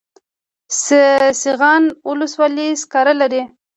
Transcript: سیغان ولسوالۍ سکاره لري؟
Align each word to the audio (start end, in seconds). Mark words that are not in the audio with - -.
سیغان 1.41 1.83
ولسوالۍ 2.09 2.69
سکاره 2.81 3.13
لري؟ 3.21 3.41